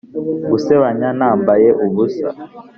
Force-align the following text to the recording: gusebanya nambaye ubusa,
gusebanya 0.51 1.09
nambaye 1.19 1.67
ubusa, 1.85 2.29